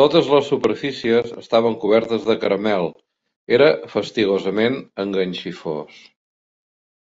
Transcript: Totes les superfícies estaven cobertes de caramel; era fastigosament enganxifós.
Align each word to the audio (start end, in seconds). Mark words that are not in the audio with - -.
Totes 0.00 0.26
les 0.32 0.50
superfícies 0.52 1.32
estaven 1.44 1.78
cobertes 1.86 2.28
de 2.32 2.36
caramel; 2.44 2.92
era 3.60 3.72
fastigosament 3.96 4.78
enganxifós. 5.06 6.06